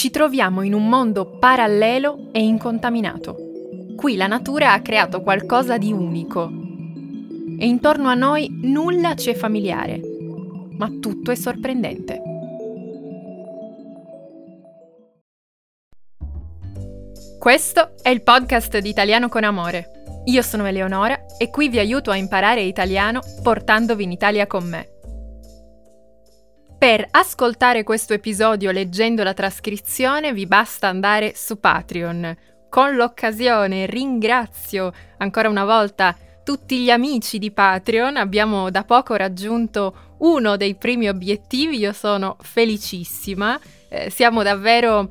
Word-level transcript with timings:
Ci 0.00 0.08
troviamo 0.08 0.62
in 0.62 0.72
un 0.72 0.88
mondo 0.88 1.26
parallelo 1.26 2.30
e 2.32 2.42
incontaminato. 2.42 3.36
Qui 3.96 4.16
la 4.16 4.26
natura 4.26 4.72
ha 4.72 4.80
creato 4.80 5.20
qualcosa 5.20 5.76
di 5.76 5.92
unico. 5.92 6.50
E 7.58 7.66
intorno 7.66 8.08
a 8.08 8.14
noi 8.14 8.48
nulla 8.62 9.14
ci 9.14 9.28
è 9.28 9.34
familiare, 9.34 10.00
ma 10.78 10.88
tutto 11.02 11.32
è 11.32 11.34
sorprendente. 11.34 12.22
Questo 17.38 17.92
è 18.00 18.08
il 18.08 18.22
podcast 18.22 18.78
di 18.78 18.88
Italiano 18.88 19.28
con 19.28 19.44
Amore. 19.44 20.22
Io 20.24 20.40
sono 20.40 20.64
Eleonora 20.64 21.26
e 21.36 21.50
qui 21.50 21.68
vi 21.68 21.78
aiuto 21.78 22.10
a 22.10 22.16
imparare 22.16 22.62
italiano 22.62 23.20
portandovi 23.42 24.04
in 24.04 24.12
Italia 24.12 24.46
con 24.46 24.66
me. 24.66 24.99
Per 26.80 27.06
ascoltare 27.10 27.82
questo 27.82 28.14
episodio 28.14 28.70
leggendo 28.70 29.22
la 29.22 29.34
trascrizione 29.34 30.32
vi 30.32 30.46
basta 30.46 30.88
andare 30.88 31.34
su 31.36 31.60
Patreon. 31.60 32.34
Con 32.70 32.96
l'occasione 32.96 33.84
ringrazio 33.84 34.90
ancora 35.18 35.50
una 35.50 35.66
volta 35.66 36.16
tutti 36.42 36.78
gli 36.78 36.88
amici 36.88 37.38
di 37.38 37.50
Patreon, 37.50 38.16
abbiamo 38.16 38.70
da 38.70 38.84
poco 38.84 39.14
raggiunto 39.14 40.14
uno 40.20 40.56
dei 40.56 40.74
primi 40.74 41.06
obiettivi, 41.06 41.76
io 41.76 41.92
sono 41.92 42.38
felicissima, 42.40 43.60
eh, 43.90 44.08
siamo 44.08 44.42
davvero 44.42 45.06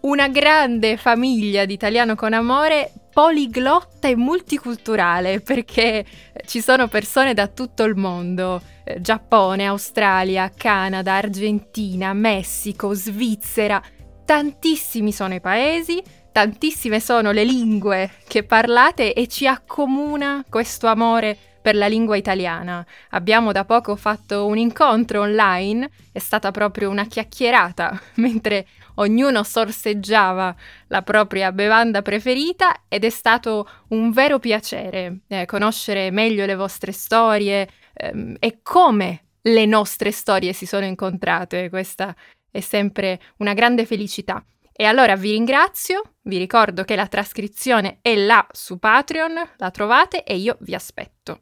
una 0.00 0.28
grande 0.28 0.98
famiglia 0.98 1.64
di 1.64 1.72
italiano 1.72 2.14
con 2.14 2.34
amore 2.34 2.92
poliglotta 3.20 4.08
e 4.08 4.16
multiculturale 4.16 5.40
perché 5.40 6.06
ci 6.46 6.62
sono 6.62 6.88
persone 6.88 7.34
da 7.34 7.48
tutto 7.48 7.82
il 7.82 7.94
mondo, 7.94 8.62
eh, 8.82 8.98
Giappone, 9.02 9.66
Australia, 9.66 10.50
Canada, 10.56 11.16
Argentina, 11.16 12.14
Messico, 12.14 12.94
Svizzera, 12.94 13.82
tantissimi 14.24 15.12
sono 15.12 15.34
i 15.34 15.40
paesi, 15.40 16.02
tantissime 16.32 16.98
sono 16.98 17.30
le 17.30 17.44
lingue 17.44 18.10
che 18.26 18.42
parlate 18.42 19.12
e 19.12 19.28
ci 19.28 19.46
accomuna 19.46 20.42
questo 20.48 20.86
amore 20.86 21.36
per 21.60 21.74
la 21.74 21.88
lingua 21.88 22.16
italiana. 22.16 22.82
Abbiamo 23.10 23.52
da 23.52 23.66
poco 23.66 23.96
fatto 23.96 24.46
un 24.46 24.56
incontro 24.56 25.20
online, 25.20 25.90
è 26.10 26.18
stata 26.18 26.50
proprio 26.52 26.88
una 26.88 27.04
chiacchierata 27.04 28.00
mentre 28.16 28.66
ognuno 28.96 29.42
sorseggiava 29.42 30.54
la 30.88 31.02
propria 31.02 31.52
bevanda 31.52 32.02
preferita 32.02 32.82
ed 32.88 33.04
è 33.04 33.10
stato 33.10 33.68
un 33.88 34.10
vero 34.10 34.38
piacere 34.38 35.20
eh, 35.28 35.46
conoscere 35.46 36.10
meglio 36.10 36.46
le 36.46 36.54
vostre 36.54 36.92
storie 36.92 37.68
ehm, 37.94 38.36
e 38.38 38.60
come 38.62 39.24
le 39.42 39.66
nostre 39.66 40.10
storie 40.10 40.52
si 40.52 40.66
sono 40.66 40.84
incontrate. 40.84 41.68
Questa 41.68 42.14
è 42.50 42.60
sempre 42.60 43.20
una 43.38 43.54
grande 43.54 43.86
felicità. 43.86 44.44
E 44.72 44.84
allora 44.84 45.14
vi 45.14 45.32
ringrazio, 45.32 46.14
vi 46.22 46.38
ricordo 46.38 46.84
che 46.84 46.96
la 46.96 47.06
trascrizione 47.06 47.98
è 48.00 48.16
là 48.16 48.46
su 48.50 48.78
Patreon, 48.78 49.50
la 49.56 49.70
trovate 49.70 50.24
e 50.24 50.36
io 50.36 50.56
vi 50.60 50.74
aspetto. 50.74 51.40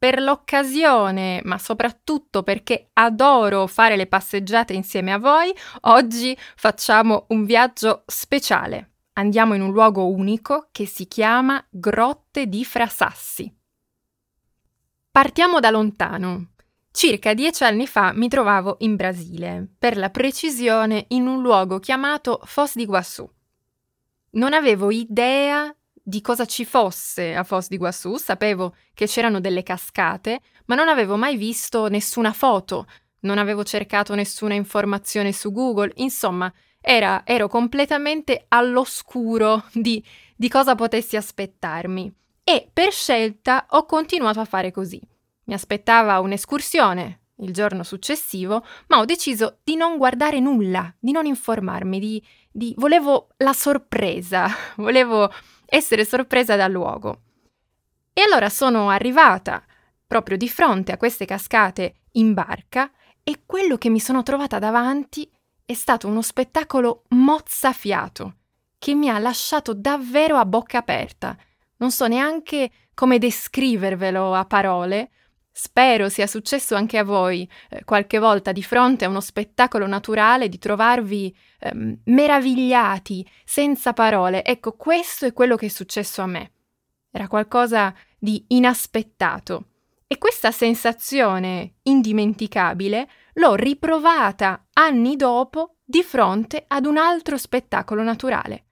Per 0.00 0.18
l'occasione, 0.18 1.42
ma 1.44 1.58
soprattutto 1.58 2.42
perché 2.42 2.88
adoro 2.94 3.66
fare 3.66 3.96
le 3.96 4.06
passeggiate 4.06 4.72
insieme 4.72 5.12
a 5.12 5.18
voi, 5.18 5.54
oggi 5.82 6.34
facciamo 6.56 7.26
un 7.28 7.44
viaggio 7.44 8.04
speciale. 8.06 8.92
Andiamo 9.12 9.52
in 9.52 9.60
un 9.60 9.72
luogo 9.72 10.06
unico 10.06 10.68
che 10.72 10.86
si 10.86 11.06
chiama 11.06 11.62
Grotte 11.68 12.46
di 12.46 12.64
Frasassi. 12.64 13.54
Partiamo 15.10 15.60
da 15.60 15.68
lontano. 15.68 16.52
Circa 16.90 17.34
dieci 17.34 17.64
anni 17.64 17.86
fa 17.86 18.14
mi 18.14 18.28
trovavo 18.28 18.76
in 18.78 18.96
Brasile, 18.96 19.68
per 19.78 19.98
la 19.98 20.08
precisione 20.08 21.04
in 21.08 21.26
un 21.26 21.42
luogo 21.42 21.78
chiamato 21.78 22.40
Foz 22.44 22.74
di 22.74 22.84
Iguaçu. 22.84 23.30
Non 24.30 24.54
avevo 24.54 24.90
idea 24.90 25.74
di 26.02 26.20
cosa 26.20 26.44
ci 26.44 26.64
fosse 26.64 27.34
a 27.34 27.44
Foz 27.44 27.68
di 27.68 27.76
Guassù, 27.76 28.16
sapevo 28.16 28.74
che 28.94 29.06
c'erano 29.06 29.40
delle 29.40 29.62
cascate, 29.62 30.40
ma 30.66 30.74
non 30.74 30.88
avevo 30.88 31.16
mai 31.16 31.36
visto 31.36 31.88
nessuna 31.88 32.32
foto, 32.32 32.86
non 33.20 33.38
avevo 33.38 33.64
cercato 33.64 34.14
nessuna 34.14 34.54
informazione 34.54 35.32
su 35.32 35.52
Google, 35.52 35.92
insomma, 35.96 36.52
era, 36.80 37.22
ero 37.24 37.48
completamente 37.48 38.46
all'oscuro 38.48 39.64
di, 39.72 40.02
di 40.34 40.48
cosa 40.48 40.74
potessi 40.74 41.16
aspettarmi. 41.16 42.12
E 42.42 42.68
per 42.72 42.90
scelta 42.90 43.66
ho 43.70 43.84
continuato 43.84 44.40
a 44.40 44.44
fare 44.44 44.72
così. 44.72 45.00
Mi 45.44 45.54
aspettava 45.54 46.18
un'escursione 46.20 47.20
il 47.40 47.52
giorno 47.52 47.82
successivo, 47.82 48.64
ma 48.88 48.98
ho 48.98 49.04
deciso 49.04 49.58
di 49.62 49.76
non 49.76 49.96
guardare 49.96 50.40
nulla, 50.40 50.92
di 50.98 51.12
non 51.12 51.26
informarmi, 51.26 51.98
di, 51.98 52.22
di... 52.50 52.74
volevo 52.76 53.28
la 53.38 53.52
sorpresa, 53.52 54.48
volevo 54.76 55.32
essere 55.70 56.04
sorpresa 56.04 56.56
dal 56.56 56.72
luogo. 56.72 57.20
E 58.12 58.22
allora 58.22 58.48
sono 58.48 58.90
arrivata 58.90 59.64
proprio 60.06 60.36
di 60.36 60.48
fronte 60.48 60.92
a 60.92 60.96
queste 60.96 61.24
cascate 61.24 61.94
in 62.12 62.34
barca 62.34 62.90
e 63.22 63.42
quello 63.46 63.76
che 63.78 63.88
mi 63.88 64.00
sono 64.00 64.22
trovata 64.22 64.58
davanti 64.58 65.30
è 65.64 65.74
stato 65.74 66.08
uno 66.08 66.20
spettacolo 66.20 67.04
mozzafiato 67.10 68.34
che 68.76 68.94
mi 68.94 69.08
ha 69.08 69.18
lasciato 69.18 69.72
davvero 69.72 70.36
a 70.36 70.44
bocca 70.44 70.78
aperta. 70.78 71.36
Non 71.76 71.92
so 71.92 72.08
neanche 72.08 72.70
come 72.94 73.18
descrivervelo 73.18 74.34
a 74.34 74.44
parole. 74.46 75.10
Spero 75.52 76.08
sia 76.08 76.26
successo 76.26 76.74
anche 76.74 76.98
a 76.98 77.04
voi 77.04 77.48
eh, 77.68 77.84
qualche 77.84 78.18
volta 78.18 78.52
di 78.52 78.62
fronte 78.62 79.04
a 79.04 79.08
uno 79.08 79.20
spettacolo 79.20 79.86
naturale 79.86 80.48
di 80.48 80.58
trovarvi 80.58 81.36
ehm, 81.60 82.00
meravigliati, 82.04 83.28
senza 83.44 83.92
parole. 83.92 84.44
Ecco, 84.44 84.72
questo 84.72 85.26
è 85.26 85.32
quello 85.32 85.56
che 85.56 85.66
è 85.66 85.68
successo 85.68 86.22
a 86.22 86.26
me. 86.26 86.52
Era 87.10 87.28
qualcosa 87.28 87.94
di 88.18 88.44
inaspettato. 88.48 89.66
E 90.06 90.18
questa 90.18 90.50
sensazione 90.50 91.74
indimenticabile 91.82 93.08
l'ho 93.34 93.54
riprovata 93.54 94.66
anni 94.72 95.14
dopo 95.14 95.76
di 95.84 96.02
fronte 96.02 96.64
ad 96.66 96.84
un 96.84 96.96
altro 96.96 97.36
spettacolo 97.36 98.02
naturale, 98.02 98.66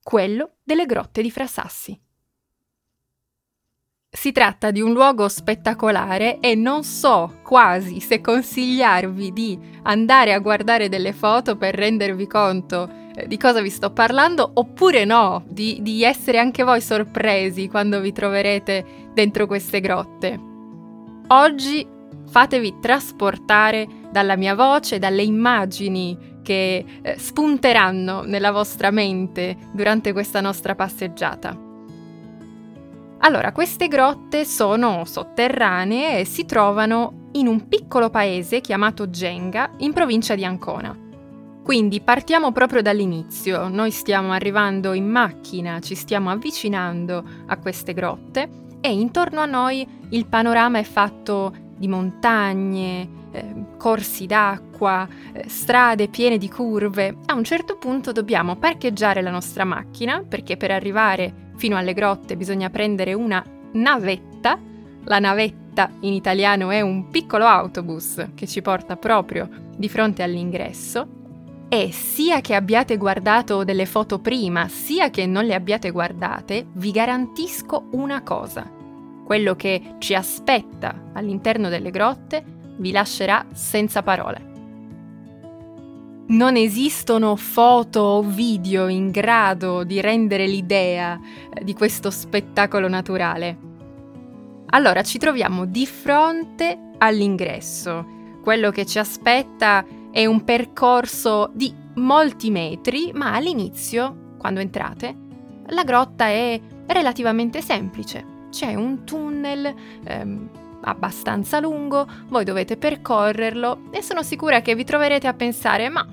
quello 0.00 0.58
delle 0.62 0.86
grotte 0.86 1.22
di 1.22 1.30
Frasassi. 1.30 2.00
Si 4.10 4.32
tratta 4.32 4.70
di 4.70 4.80
un 4.80 4.94
luogo 4.94 5.28
spettacolare 5.28 6.40
e 6.40 6.54
non 6.54 6.82
so 6.82 7.40
quasi 7.42 8.00
se 8.00 8.22
consigliarvi 8.22 9.34
di 9.34 9.58
andare 9.82 10.32
a 10.32 10.38
guardare 10.38 10.88
delle 10.88 11.12
foto 11.12 11.56
per 11.56 11.74
rendervi 11.74 12.26
conto 12.26 12.88
eh, 13.14 13.26
di 13.26 13.36
cosa 13.36 13.60
vi 13.60 13.68
sto 13.68 13.92
parlando 13.92 14.50
oppure 14.54 15.04
no, 15.04 15.44
di, 15.46 15.80
di 15.82 16.02
essere 16.04 16.38
anche 16.38 16.62
voi 16.62 16.80
sorpresi 16.80 17.68
quando 17.68 18.00
vi 18.00 18.10
troverete 18.12 19.10
dentro 19.12 19.46
queste 19.46 19.80
grotte. 19.80 20.40
Oggi 21.28 21.86
fatevi 22.30 22.78
trasportare 22.80 23.86
dalla 24.10 24.36
mia 24.36 24.54
voce, 24.54 24.98
dalle 24.98 25.22
immagini 25.22 26.40
che 26.42 26.82
eh, 27.02 27.18
spunteranno 27.18 28.22
nella 28.22 28.52
vostra 28.52 28.90
mente 28.90 29.54
durante 29.74 30.14
questa 30.14 30.40
nostra 30.40 30.74
passeggiata. 30.74 31.67
Allora, 33.20 33.52
queste 33.52 33.88
grotte 33.88 34.44
sono 34.44 35.04
sotterranee 35.04 36.20
e 36.20 36.24
si 36.24 36.44
trovano 36.44 37.28
in 37.32 37.46
un 37.46 37.68
piccolo 37.68 38.10
paese 38.10 38.60
chiamato 38.60 39.10
Genga, 39.10 39.70
in 39.78 39.92
provincia 39.92 40.34
di 40.34 40.44
Ancona. 40.44 40.96
Quindi 41.64 42.00
partiamo 42.00 42.52
proprio 42.52 42.80
dall'inizio, 42.80 43.68
noi 43.68 43.90
stiamo 43.90 44.32
arrivando 44.32 44.94
in 44.94 45.06
macchina, 45.06 45.80
ci 45.80 45.94
stiamo 45.94 46.30
avvicinando 46.30 47.22
a 47.46 47.58
queste 47.58 47.92
grotte 47.92 48.48
e 48.80 48.90
intorno 48.90 49.40
a 49.40 49.46
noi 49.46 49.86
il 50.10 50.26
panorama 50.26 50.78
è 50.78 50.84
fatto 50.84 51.52
di 51.76 51.88
montagne, 51.88 53.08
eh, 53.32 53.54
corsi 53.76 54.24
d'acqua, 54.24 55.06
eh, 55.32 55.48
strade 55.48 56.08
piene 56.08 56.38
di 56.38 56.48
curve. 56.48 57.16
A 57.26 57.34
un 57.34 57.44
certo 57.44 57.76
punto 57.76 58.12
dobbiamo 58.12 58.56
parcheggiare 58.56 59.20
la 59.20 59.30
nostra 59.30 59.64
macchina 59.64 60.24
perché 60.26 60.56
per 60.56 60.70
arrivare 60.70 61.47
Fino 61.58 61.76
alle 61.76 61.92
grotte 61.92 62.36
bisogna 62.36 62.70
prendere 62.70 63.14
una 63.14 63.44
navetta. 63.72 64.58
La 65.04 65.18
navetta 65.18 65.90
in 66.00 66.12
italiano 66.12 66.70
è 66.70 66.80
un 66.80 67.08
piccolo 67.10 67.46
autobus 67.46 68.28
che 68.34 68.46
ci 68.46 68.62
porta 68.62 68.96
proprio 68.96 69.48
di 69.76 69.88
fronte 69.88 70.22
all'ingresso. 70.22 71.16
E 71.68 71.90
sia 71.90 72.40
che 72.40 72.54
abbiate 72.54 72.96
guardato 72.96 73.64
delle 73.64 73.86
foto 73.86 74.20
prima, 74.20 74.68
sia 74.68 75.10
che 75.10 75.26
non 75.26 75.44
le 75.44 75.54
abbiate 75.54 75.90
guardate, 75.90 76.66
vi 76.74 76.92
garantisco 76.92 77.88
una 77.90 78.22
cosa. 78.22 78.70
Quello 79.24 79.56
che 79.56 79.96
ci 79.98 80.14
aspetta 80.14 81.10
all'interno 81.12 81.68
delle 81.68 81.90
grotte 81.90 82.42
vi 82.76 82.92
lascerà 82.92 83.44
senza 83.52 84.02
parole. 84.04 84.57
Non 86.30 86.56
esistono 86.56 87.36
foto 87.36 88.00
o 88.00 88.22
video 88.22 88.88
in 88.88 89.10
grado 89.10 89.82
di 89.82 89.98
rendere 90.02 90.46
l'idea 90.46 91.18
eh, 91.50 91.64
di 91.64 91.72
questo 91.72 92.10
spettacolo 92.10 92.86
naturale. 92.86 93.56
Allora 94.66 95.02
ci 95.02 95.16
troviamo 95.16 95.64
di 95.64 95.86
fronte 95.86 96.90
all'ingresso. 96.98 98.16
Quello 98.42 98.70
che 98.70 98.84
ci 98.84 98.98
aspetta 98.98 99.82
è 100.10 100.26
un 100.26 100.44
percorso 100.44 101.50
di 101.54 101.74
molti 101.94 102.50
metri, 102.50 103.10
ma 103.14 103.32
all'inizio, 103.32 104.34
quando 104.36 104.60
entrate, 104.60 105.16
la 105.68 105.82
grotta 105.82 106.26
è 106.26 106.60
relativamente 106.88 107.62
semplice. 107.62 108.46
C'è 108.50 108.74
un 108.74 109.04
tunnel 109.04 109.74
ehm, 110.04 110.50
abbastanza 110.82 111.58
lungo, 111.58 112.06
voi 112.28 112.44
dovete 112.44 112.76
percorrerlo 112.76 113.88
e 113.90 114.02
sono 114.02 114.22
sicura 114.22 114.60
che 114.60 114.74
vi 114.74 114.84
troverete 114.84 115.26
a 115.26 115.32
pensare 115.32 115.88
ma 115.88 116.06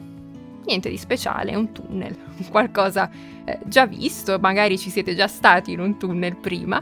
niente 0.65 0.89
di 0.89 0.97
speciale, 0.97 1.51
è 1.51 1.55
un 1.55 1.71
tunnel, 1.71 2.15
qualcosa 2.49 3.09
eh, 3.43 3.59
già 3.65 3.85
visto, 3.85 4.37
magari 4.39 4.77
ci 4.77 4.89
siete 4.89 5.15
già 5.15 5.27
stati 5.27 5.71
in 5.71 5.79
un 5.79 5.97
tunnel 5.97 6.35
prima. 6.35 6.81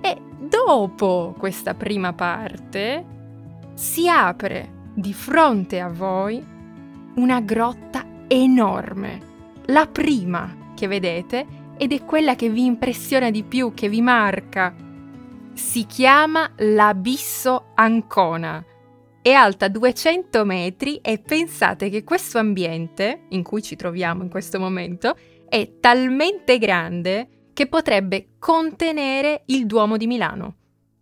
E 0.00 0.16
dopo 0.38 1.34
questa 1.38 1.74
prima 1.74 2.12
parte 2.12 3.04
si 3.74 4.08
apre 4.08 4.80
di 4.94 5.12
fronte 5.12 5.80
a 5.80 5.88
voi 5.88 6.44
una 7.14 7.40
grotta 7.40 8.04
enorme, 8.26 9.20
la 9.66 9.86
prima 9.86 10.70
che 10.74 10.86
vedete 10.86 11.46
ed 11.76 11.92
è 11.92 12.04
quella 12.04 12.34
che 12.36 12.48
vi 12.48 12.64
impressiona 12.64 13.30
di 13.30 13.42
più, 13.42 13.72
che 13.74 13.88
vi 13.88 14.00
marca. 14.00 14.74
Si 15.52 15.84
chiama 15.86 16.50
l'Abisso 16.56 17.72
Ancona. 17.74 18.64
È 19.22 19.30
alta 19.30 19.68
200 19.68 20.44
metri 20.44 20.96
e 20.96 21.20
pensate 21.20 21.90
che 21.90 22.02
questo 22.02 22.38
ambiente, 22.38 23.26
in 23.28 23.44
cui 23.44 23.62
ci 23.62 23.76
troviamo 23.76 24.24
in 24.24 24.28
questo 24.28 24.58
momento, 24.58 25.16
è 25.48 25.78
talmente 25.78 26.58
grande 26.58 27.50
che 27.52 27.68
potrebbe 27.68 28.30
contenere 28.40 29.44
il 29.46 29.66
Duomo 29.66 29.96
di 29.96 30.08
Milano. 30.08 30.56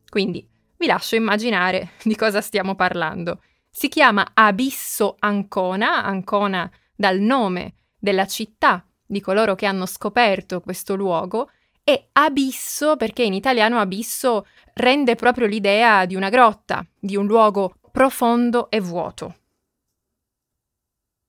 Quindi 0.07 0.47
vi 0.77 0.87
lascio 0.87 1.17
immaginare 1.17 1.93
di 2.05 2.15
cosa 2.15 2.43
stiamo 2.43 2.75
parlando. 2.75 3.41
Si 3.71 3.89
chiama 3.89 4.33
Abisso 4.35 5.17
Ancona, 5.21 6.05
Ancona 6.05 6.71
dal 6.95 7.21
nome 7.21 7.73
della 7.99 8.27
città 8.27 8.87
di 9.07 9.23
coloro 9.23 9.55
che 9.55 9.65
hanno 9.65 9.87
scoperto 9.87 10.61
questo 10.61 10.95
luogo, 10.95 11.49
e 11.83 12.11
abisso 12.13 12.97
perché 12.97 13.23
in 13.23 13.33
italiano 13.33 13.81
abisso 13.81 14.47
rende 14.75 15.15
proprio 15.15 15.47
l'idea 15.47 16.05
di 16.05 16.15
una 16.15 16.29
grotta, 16.29 16.87
di 16.99 17.17
un 17.17 17.25
luogo 17.27 17.77
profondo 17.91 18.71
e 18.71 18.81
vuoto. 18.81 19.35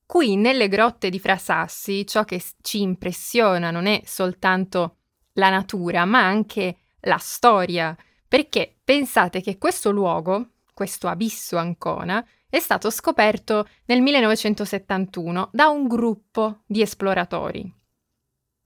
Qui 0.06 0.36
nelle 0.36 0.68
grotte 0.68 1.10
di 1.10 1.20
Frasassi 1.20 2.06
ciò 2.06 2.26
che 2.26 2.44
ci 2.62 2.82
impressiona 2.82 3.72
non 3.72 3.86
è 3.86 4.02
soltanto 4.06 4.98
la 5.34 5.50
natura, 5.50 6.04
ma 6.06 6.20
anche 6.26 6.78
la 7.02 7.18
storia, 7.18 7.96
perché 8.28 8.76
pensate 8.84 9.42
che 9.42 9.58
questo 9.58 9.90
luogo, 9.92 10.50
questo 10.74 11.08
abisso 11.08 11.58
Ancona, 11.58 12.26
è 12.50 12.60
stato 12.60 12.90
scoperto 12.90 13.66
nel 13.86 14.02
1971 14.02 15.50
da 15.54 15.70
un 15.70 15.88
gruppo 15.88 16.64
di 16.66 16.82
esploratori. 16.82 17.74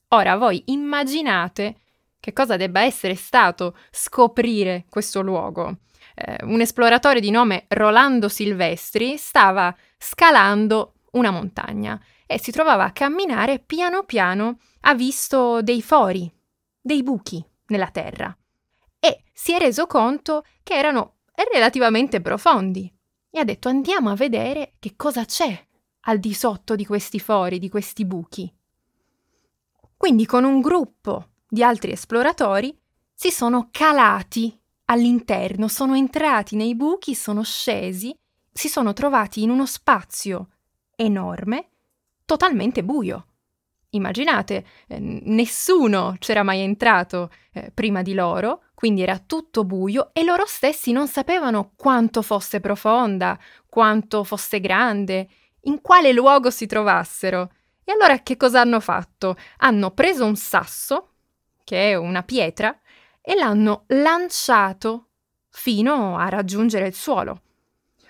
Ora 0.09 0.38
voi 0.38 0.63
immaginate 0.68 1.77
che 2.19 2.33
cosa 2.33 2.57
debba 2.57 2.81
essere 2.81 3.13
stato 3.13 3.77
scoprire 3.92 4.86
questo 4.89 5.21
luogo 5.21 5.81
eh, 6.15 6.38
un 6.45 6.62
esploratore 6.62 7.19
di 7.19 7.29
nome 7.29 7.65
Rolando 7.67 8.29
Silvestri 8.29 9.17
stava 9.17 9.75
scalando 9.97 10.94
una 11.12 11.31
montagna 11.31 12.01
e 12.25 12.39
si 12.39 12.51
trovava 12.51 12.85
a 12.85 12.91
camminare 12.91 13.59
piano 13.59 14.03
piano 14.03 14.59
ha 14.81 14.95
visto 14.95 15.62
dei 15.62 15.81
fori, 15.81 16.31
dei 16.81 17.03
buchi 17.03 17.44
nella 17.67 17.89
terra 17.89 18.35
e 19.00 19.23
si 19.33 19.53
è 19.53 19.59
reso 19.59 19.85
conto 19.85 20.44
che 20.63 20.75
erano 20.75 21.17
relativamente 21.51 22.21
profondi 22.21 22.91
e 23.29 23.39
ha 23.39 23.44
detto 23.44 23.68
andiamo 23.68 24.09
a 24.09 24.15
vedere 24.15 24.75
che 24.79 24.94
cosa 24.95 25.25
c'è 25.25 25.63
al 26.07 26.19
di 26.19 26.33
sotto 26.33 26.75
di 26.75 26.85
questi 26.85 27.19
fori, 27.19 27.59
di 27.59 27.69
questi 27.69 28.06
buchi. 28.06 28.51
Quindi 29.97 30.25
con 30.25 30.44
un 30.44 30.61
gruppo 30.61 31.31
di 31.47 31.63
altri 31.63 31.91
esploratori 31.91 32.77
si 33.13 33.31
sono 33.31 33.69
calati 33.71 34.57
all'interno, 34.85 35.67
sono 35.67 35.95
entrati 35.95 36.55
nei 36.55 36.75
buchi, 36.75 37.15
sono 37.15 37.43
scesi, 37.43 38.15
si 38.51 38.67
sono 38.69 38.93
trovati 38.93 39.43
in 39.43 39.49
uno 39.49 39.65
spazio 39.65 40.49
enorme, 40.95 41.69
totalmente 42.25 42.83
buio. 42.83 43.27
Immaginate, 43.89 44.65
eh, 44.87 44.99
nessuno 44.99 46.15
c'era 46.19 46.43
mai 46.43 46.59
entrato 46.59 47.31
eh, 47.53 47.71
prima 47.73 48.01
di 48.01 48.13
loro, 48.13 48.63
quindi 48.73 49.01
era 49.01 49.19
tutto 49.19 49.63
buio 49.63 50.09
e 50.13 50.23
loro 50.23 50.45
stessi 50.45 50.91
non 50.91 51.07
sapevano 51.07 51.71
quanto 51.75 52.21
fosse 52.21 52.59
profonda, 52.59 53.39
quanto 53.67 54.23
fosse 54.23 54.59
grande, 54.59 55.27
in 55.61 55.81
quale 55.81 56.11
luogo 56.11 56.49
si 56.49 56.65
trovassero. 56.65 57.51
E 57.83 57.91
allora 57.91 58.19
che 58.19 58.35
cosa 58.35 58.61
hanno 58.61 58.79
fatto? 58.79 59.37
Hanno 59.57 59.91
preso 59.91 60.25
un 60.25 60.35
sasso, 60.35 61.11
che 61.63 61.91
è 61.91 61.95
una 61.95 62.23
pietra, 62.23 62.77
e 63.27 63.36
l'hanno 63.36 63.86
lanciato 63.88 65.07
fino 65.50 66.16
a 66.16 66.30
raggiungere 66.30 66.86
il 66.86 66.94
suolo. 66.94 67.42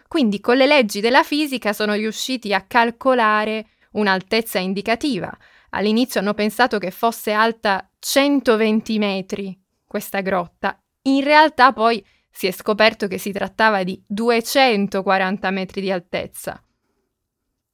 Quindi 0.09 0.41
con 0.41 0.57
le 0.57 0.65
leggi 0.65 0.99
della 0.99 1.23
fisica 1.23 1.71
sono 1.71 1.93
riusciti 1.93 2.53
a 2.53 2.61
calcolare 2.61 3.67
un'altezza 3.91 4.59
indicativa. 4.59 5.35
All'inizio 5.69 6.19
hanno 6.19 6.33
pensato 6.33 6.77
che 6.79 6.91
fosse 6.91 7.31
alta 7.31 7.89
120 7.97 8.97
metri 8.97 9.57
questa 9.85 10.19
grotta. 10.19 10.77
In 11.03 11.23
realtà 11.23 11.71
poi 11.71 12.05
si 12.29 12.47
è 12.47 12.51
scoperto 12.51 13.07
che 13.07 13.17
si 13.17 13.31
trattava 13.31 13.83
di 13.83 14.01
240 14.05 15.49
metri 15.51 15.79
di 15.79 15.91
altezza. 15.91 16.61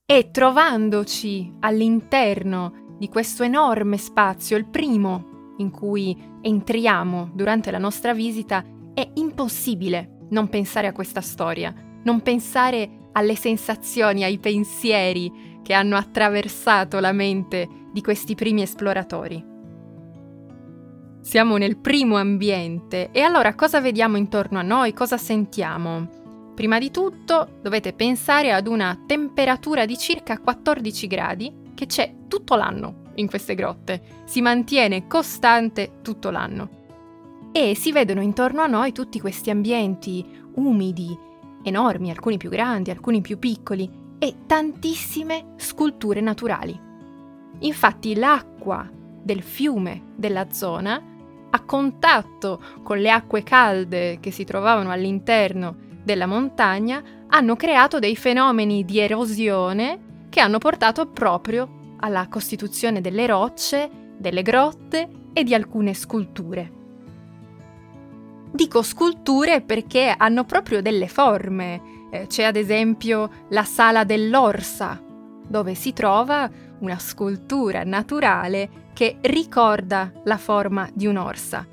E 0.06 0.30
trovandoci 0.30 1.58
all'interno 1.62 2.96
di 3.00 3.08
questo 3.08 3.44
enorme 3.44 3.98
spazio, 3.98 4.58
il 4.58 4.68
primo 4.68 5.31
in 5.62 5.72
cui 5.72 6.18
entriamo 6.42 7.30
durante 7.34 7.72
la 7.72 7.78
nostra 7.78 8.14
visita, 8.14 8.64
è 8.94 9.08
impossibile 9.14 10.18
non 10.32 10.50
pensare 10.50 10.88
a 10.88 10.92
questa 10.92 11.22
storia, 11.22 11.74
non 12.04 12.22
pensare 12.22 13.10
alle 13.14 13.36
sensazioni, 13.36 14.24
ai 14.24 14.40
pensieri 14.40 15.60
che 15.62 15.74
hanno 15.74 15.96
attraversato 15.96 17.00
la 17.00 17.12
mente 17.12 17.68
di 17.92 18.02
questi 18.02 18.36
primi 18.36 18.62
esploratori. 18.62 19.50
Siamo 21.22 21.58
nel 21.58 21.78
primo 21.78 22.18
ambiente 22.18 23.12
e 23.12 23.22
allora 23.22 23.54
cosa 23.54 23.80
vediamo 23.80 24.18
intorno 24.18 24.58
a 24.58 24.64
noi, 24.64 24.94
cosa 24.94 25.18
sentiamo? 25.18 26.20
Prima 26.56 26.80
di 26.80 26.90
tutto 26.90 27.60
dovete 27.62 27.94
pensare 27.94 28.52
ad 28.52 28.68
una 28.68 29.04
temperatura 29.06 29.86
di 29.86 29.98
circa 29.98 30.40
14 30.40 31.08
gradi 31.08 31.54
che 31.76 31.86
c'è 31.86 32.14
tutto 32.28 32.56
l'anno 32.56 33.01
in 33.16 33.28
queste 33.28 33.56
grotte, 33.56 34.02
si 34.26 34.42
mantiene 34.42 35.08
costante 35.08 36.00
tutto 36.02 36.30
l'anno. 36.30 36.80
E 37.52 37.76
si 37.76 37.92
vedono 37.92 38.22
intorno 38.22 38.62
a 38.62 38.68
noi 38.68 38.92
tutti 38.92 39.20
questi 39.20 39.50
ambienti 39.50 40.26
umidi, 40.56 41.18
enormi, 41.64 42.10
alcuni 42.10 42.38
più 42.38 42.50
grandi, 42.50 42.92
alcuni 42.92 43.22
più 43.22 43.38
piccoli, 43.40 44.00
e 44.18 44.36
tantissime 44.46 45.54
sculture 45.56 46.22
naturali. 46.22 46.80
Infatti 47.60 48.16
l'acqua 48.16 48.88
del 49.24 49.42
fiume 49.42 50.14
della 50.16 50.52
zona, 50.52 51.02
a 51.50 51.60
contatto 51.66 52.62
con 52.84 53.00
le 53.00 53.12
acque 53.12 53.44
calde 53.44 54.20
che 54.20 54.32
si 54.32 54.44
trovavano 54.44 54.92
all'interno 54.92 55.76
della 56.04 56.26
montagna, 56.26 57.04
hanno 57.28 57.56
creato 57.56 58.00
dei 58.00 58.16
fenomeni 58.16 58.86
di 58.86 59.00
erosione 59.00 60.28
che 60.30 60.40
hanno 60.40 60.60
portato 60.60 61.08
proprio 61.08 61.80
alla 62.02 62.28
costituzione 62.28 63.00
delle 63.00 63.26
rocce, 63.28 63.90
delle 64.18 64.42
grotte 64.42 65.10
e 65.34 65.44
di 65.44 65.54
alcune 65.54 65.94
sculture. 65.94 66.80
Dico 68.52 68.82
sculture 68.82 69.62
perché 69.62 70.14
hanno 70.16 70.44
proprio 70.44 70.82
delle 70.82 71.08
forme. 71.08 72.10
Eh, 72.12 72.28
c'è 72.28 72.44
ad 72.44 72.58
esempio 72.58 73.30
la 73.50 73.64
sala 73.64 74.04
dell'Orsa, 74.04 75.02
dove 75.48 75.74
si 75.74 75.94
trova 75.94 76.50
una 76.80 77.00
scultura 77.00 77.84
naturale 77.84 78.90
che 78.94 79.18
ricorda 79.22 80.12
la 80.26 80.38
forma 80.38 80.90
di 80.94 81.08
un'orsa. 81.08 81.66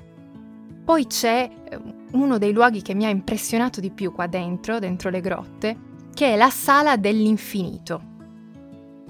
Poi 0.85 1.05
c'è 1.05 1.49
eh, 1.69 1.79
uno 2.11 2.37
dei 2.37 2.53
luoghi 2.53 2.81
che 2.81 2.93
mi 2.93 3.05
ha 3.05 3.09
impressionato 3.09 3.81
di 3.81 3.91
più 3.91 4.13
qua 4.13 4.27
dentro, 4.27 4.79
dentro 4.79 5.09
le 5.09 5.19
grotte, 5.19 5.77
che 6.13 6.33
è 6.33 6.37
la 6.37 6.49
sala 6.49 6.95
dell'infinito. 6.95 8.01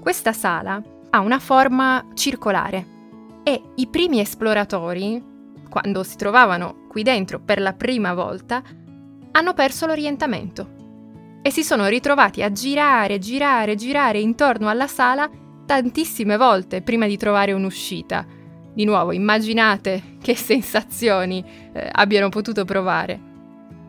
Questa 0.00 0.32
sala 0.32 0.82
ha 1.10 1.20
una 1.20 1.38
forma 1.38 2.06
circolare 2.14 2.98
e 3.42 3.62
i 3.76 3.86
primi 3.88 4.20
esploratori, 4.20 5.22
quando 5.68 6.02
si 6.02 6.16
trovavano 6.16 6.86
qui 6.88 7.02
dentro 7.02 7.40
per 7.40 7.60
la 7.60 7.72
prima 7.72 8.14
volta, 8.14 8.62
hanno 9.32 9.54
perso 9.54 9.86
l'orientamento 9.86 10.78
e 11.42 11.50
si 11.50 11.62
sono 11.62 11.86
ritrovati 11.86 12.42
a 12.42 12.52
girare, 12.52 13.18
girare, 13.18 13.74
girare 13.74 14.20
intorno 14.20 14.68
alla 14.68 14.86
sala 14.86 15.28
tantissime 15.64 16.36
volte 16.36 16.82
prima 16.82 17.06
di 17.06 17.16
trovare 17.16 17.52
un'uscita. 17.52 18.26
Di 18.72 18.84
nuovo, 18.84 19.12
immaginate 19.12 20.16
che 20.20 20.34
sensazioni 20.36 21.44
eh, 21.72 21.88
abbiano 21.92 22.28
potuto 22.28 22.64
provare. 22.64 23.29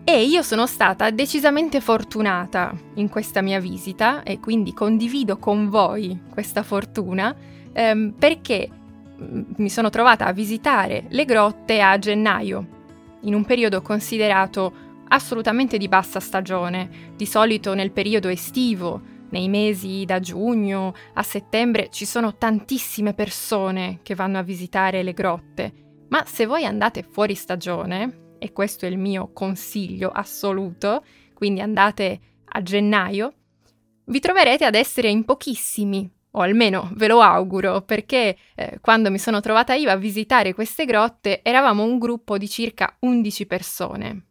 E 0.04 0.24
io 0.24 0.42
sono 0.42 0.66
stata 0.66 1.10
decisamente 1.12 1.80
fortunata 1.80 2.76
in 2.96 3.08
questa 3.08 3.42
mia 3.42 3.60
visita 3.60 4.24
e 4.24 4.40
quindi 4.40 4.74
condivido 4.74 5.38
con 5.38 5.70
voi 5.70 6.20
questa 6.32 6.64
fortuna 6.64 7.36
ehm, 7.72 8.16
perché 8.18 8.68
mm, 8.70 9.42
mi 9.58 9.70
sono 9.70 9.90
trovata 9.90 10.26
a 10.26 10.34
visitare 10.34 11.06
le 11.10 11.24
grotte 11.26 11.82
a 11.82 11.98
gennaio, 11.98 12.80
in 13.22 13.36
un 13.36 13.46
periodo 13.46 13.82
considerato 13.82 14.90
assolutamente 15.10 15.78
di 15.78 15.88
bassa 15.88 16.20
stagione, 16.20 17.14
di 17.16 17.26
solito 17.26 17.74
nel 17.74 17.92
periodo 17.92 18.28
estivo, 18.28 19.02
nei 19.30 19.48
mesi 19.48 20.04
da 20.06 20.20
giugno 20.20 20.94
a 21.14 21.24
settembre 21.24 21.90
ci 21.90 22.06
sono 22.06 22.36
tantissime 22.36 23.14
persone 23.14 24.00
che 24.04 24.16
vanno 24.16 24.40
a 24.40 24.44
visitare 24.44 25.04
le 25.04 25.14
grotte, 25.14 25.74
ma 26.10 26.24
se 26.26 26.46
voi 26.46 26.66
andate 26.66 27.04
fuori 27.04 27.36
stagione, 27.36 28.31
e 28.44 28.54
questo 28.54 28.88
è 28.88 28.90
il 28.90 28.98
mio 28.98 29.30
consiglio 29.34 30.10
assoluto, 30.10 31.06
quindi 31.36 31.62
andate 31.62 32.20
a 32.46 32.64
gennaio, 32.64 33.34
vi 34.06 34.20
troverete 34.20 34.66
ad 34.66 34.74
essere 34.74 35.10
in 35.10 35.26
pochissimi, 35.26 36.10
o 36.32 36.40
almeno 36.40 36.90
ve 36.96 37.06
lo 37.06 37.22
auguro, 37.22 37.84
perché 37.84 38.36
eh, 38.56 38.80
quando 38.82 39.12
mi 39.12 39.20
sono 39.20 39.42
trovata 39.42 39.76
io 39.76 39.92
a 39.92 39.96
visitare 39.96 40.56
queste 40.56 40.86
grotte 40.86 41.44
eravamo 41.44 41.84
un 41.84 42.00
gruppo 42.00 42.40
di 42.40 42.50
circa 42.50 42.98
11 43.02 43.46
persone. 43.46 44.26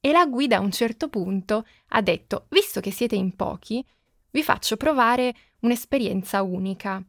E 0.00 0.12
la 0.12 0.26
guida 0.26 0.58
a 0.58 0.60
un 0.60 0.70
certo 0.70 1.08
punto 1.08 1.66
ha 1.88 2.00
detto, 2.00 2.46
visto 2.50 2.78
che 2.80 2.92
siete 2.92 3.16
in 3.16 3.34
pochi, 3.34 3.84
vi 4.30 4.44
faccio 4.44 4.76
provare 4.76 5.34
un'esperienza 5.62 6.40
unica. 6.42 7.02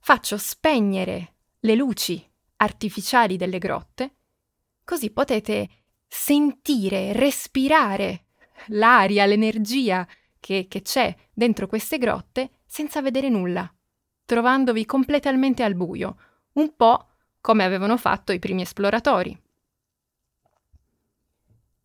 Faccio 0.00 0.38
spegnere 0.38 1.34
le 1.60 1.74
luci 1.74 2.26
artificiali 2.56 3.36
delle 3.36 3.58
grotte, 3.58 4.14
così 4.82 5.10
potete 5.10 5.68
sentire, 6.12 7.12
respirare 7.12 8.24
l'aria, 8.66 9.26
l'energia 9.26 10.06
che, 10.40 10.66
che 10.68 10.82
c'è 10.82 11.14
dentro 11.32 11.68
queste 11.68 11.98
grotte 11.98 12.50
senza 12.66 13.00
vedere 13.00 13.28
nulla, 13.28 13.72
trovandovi 14.24 14.84
completamente 14.84 15.62
al 15.62 15.74
buio, 15.74 16.16
un 16.54 16.74
po' 16.74 17.06
come 17.40 17.62
avevano 17.62 17.96
fatto 17.96 18.32
i 18.32 18.40
primi 18.40 18.62
esploratori. 18.62 19.40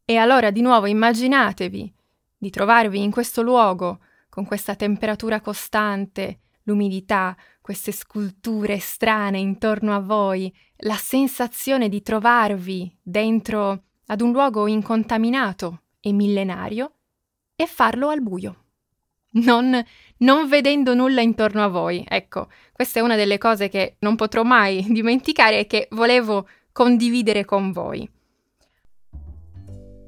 E 0.03 0.17
allora 0.17 0.49
di 0.49 0.61
nuovo 0.61 0.87
immaginatevi 0.87 1.93
di 2.37 2.49
trovarvi 2.49 3.01
in 3.01 3.11
questo 3.11 3.43
luogo 3.43 3.99
con 4.27 4.45
questa 4.45 4.75
temperatura 4.75 5.39
costante, 5.39 6.39
l'umidità, 6.63 7.37
queste 7.61 7.91
sculture 7.91 8.79
strane 8.79 9.37
intorno 9.37 9.95
a 9.95 9.99
voi, 9.99 10.53
la 10.77 10.95
sensazione 10.95 11.89
di 11.89 12.01
trovarvi 12.01 12.95
dentro 13.01 13.83
ad 14.07 14.21
un 14.21 14.31
luogo 14.31 14.67
incontaminato 14.67 15.81
e 15.99 16.11
millenario 16.11 16.91
e 17.55 17.65
farlo 17.65 18.09
al 18.09 18.21
buio. 18.21 18.63
Non, 19.35 19.83
non, 20.17 20.47
vedendo 20.47 20.93
nulla 20.93 21.21
intorno 21.21 21.63
a 21.63 21.67
voi. 21.67 22.05
Ecco, 22.07 22.49
questa 22.71 22.99
è 22.99 23.03
una 23.03 23.15
delle 23.15 23.37
cose 23.37 23.67
che 23.67 23.95
non 23.99 24.15
potrò 24.15 24.43
mai 24.43 24.85
dimenticare 24.89 25.59
e 25.59 25.67
che 25.67 25.87
volevo 25.91 26.47
condividere 26.71 27.43
con 27.43 27.71
voi. 27.71 28.09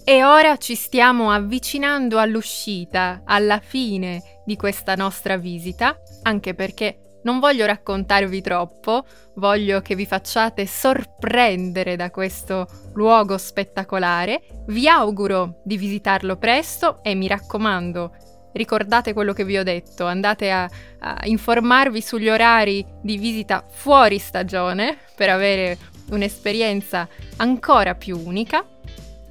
E 0.10 0.24
ora 0.24 0.56
ci 0.56 0.76
stiamo 0.76 1.32
avvicinando 1.32 2.18
all'uscita, 2.18 3.24
alla 3.26 3.60
fine 3.60 4.42
di 4.46 4.56
questa 4.56 4.96
nostra 4.96 5.36
visita, 5.36 5.98
anche 6.24 6.54
perché 6.54 7.07
non 7.28 7.40
voglio 7.40 7.66
raccontarvi 7.66 8.40
troppo, 8.40 9.06
voglio 9.36 9.82
che 9.82 9.96
vi 9.96 10.06
facciate 10.06 10.66
sorprendere 10.66 11.98
da 11.98 12.10
questo 12.10 12.66
luogo 12.94 13.38
spettacolare. 13.38 14.42
Vi 14.68 14.88
auguro 14.88 15.60
di 15.66 15.76
visitarlo 15.76 16.38
presto 16.38 17.04
e 17.04 17.16
mi 17.16 17.28
raccomando, 17.28 18.16
ricordate 18.54 19.12
quello 19.12 19.34
che 19.34 19.44
vi 19.44 19.58
ho 19.58 19.64
detto, 19.64 20.06
andate 20.06 20.50
a, 20.52 20.70
a 21.00 21.20
informarvi 21.26 22.02
sugli 22.02 22.30
orari 22.30 22.86
di 23.02 23.18
visita 23.18 23.66
fuori 23.70 24.20
stagione 24.20 24.98
per 25.14 25.30
avere 25.30 25.78
un'esperienza 26.12 27.10
ancora 27.36 27.94
più 27.96 28.18
unica 28.18 28.66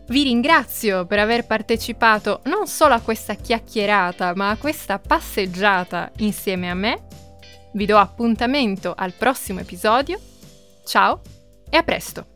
vi 0.09 0.23
ringrazio 0.23 1.05
per 1.05 1.19
aver 1.19 1.47
partecipato 1.47 2.41
non 2.45 2.69
solo 2.69 2.95
a 2.95 3.01
questa 3.01 3.35
chiacchierata, 3.35 4.35
ma 4.37 4.51
a 4.51 4.57
questa 4.57 5.01
passeggiata 5.01 6.13
insieme 6.19 6.71
a 6.71 6.75
me. 6.75 7.07
Vi 7.77 7.85
do 7.85 7.99
appuntamento 7.99 8.95
al 8.97 9.13
prossimo 9.13 9.61
episodio. 9.61 10.19
Ciao 10.87 11.21
e 11.69 11.77
a 11.77 11.83
presto! 11.83 12.36